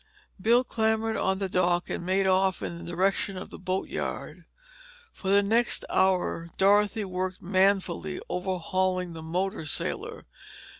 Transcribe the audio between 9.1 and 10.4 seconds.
the motor sailor.